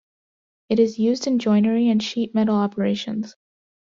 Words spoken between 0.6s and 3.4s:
It is used in joinery and sheetmetal operations.